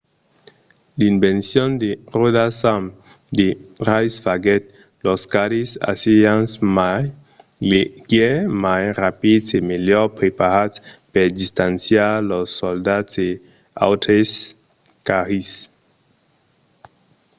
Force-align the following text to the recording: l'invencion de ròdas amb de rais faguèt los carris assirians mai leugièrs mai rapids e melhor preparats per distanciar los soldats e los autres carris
l'invencion 0.99 1.69
de 1.83 1.91
ròdas 2.15 2.57
amb 2.75 2.85
de 3.37 3.47
rais 3.87 4.13
faguèt 4.25 4.63
los 5.05 5.21
carris 5.33 5.69
assirians 5.91 6.49
mai 6.77 7.03
leugièrs 7.69 8.45
mai 8.63 8.83
rapids 9.03 9.47
e 9.57 9.59
melhor 9.71 10.05
preparats 10.19 10.77
per 11.13 11.27
distanciar 11.41 12.13
los 12.31 12.49
soldats 12.61 13.11
e 13.27 13.29
los 13.31 13.41
autres 13.87 14.29
carris 15.07 15.49